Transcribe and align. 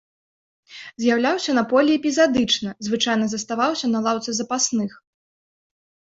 З'яўляўся 1.01 1.51
на 1.57 1.63
полі 1.73 1.91
эпізадычна, 1.99 2.69
звычайна 2.87 3.25
заставаўся 3.33 3.85
на 3.91 3.99
лаўцы 4.07 4.29
запасных. 4.39 4.91